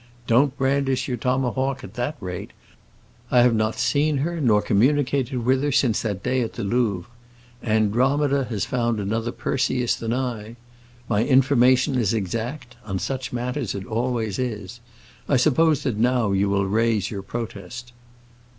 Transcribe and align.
Don't 0.25 0.57
brandish 0.57 1.07
your 1.07 1.17
tomahawk 1.17 1.83
at 1.83 1.93
that 1.93 2.17
rate; 2.19 2.53
I 3.29 3.43
have 3.43 3.53
not 3.53 3.75
seen 3.77 4.17
her 4.17 4.41
nor 4.41 4.59
communicated 4.59 5.45
with 5.45 5.61
her 5.61 5.71
since 5.71 6.01
that 6.01 6.23
day 6.23 6.41
at 6.41 6.53
the 6.53 6.63
Louvre. 6.63 7.07
Andromeda 7.63 8.45
has 8.45 8.65
found 8.65 8.99
another 8.99 9.31
Perseus 9.31 9.93
than 9.95 10.11
I. 10.11 10.55
My 11.07 11.23
information 11.23 11.93
is 11.99 12.15
exact; 12.15 12.77
on 12.83 12.97
such 12.97 13.31
matters 13.31 13.75
it 13.75 13.85
always 13.85 14.39
is. 14.39 14.79
I 15.29 15.37
suppose 15.37 15.83
that 15.83 15.97
now 15.97 16.31
you 16.31 16.49
will 16.49 16.65
raise 16.65 17.11
your 17.11 17.21
protest." 17.21 17.93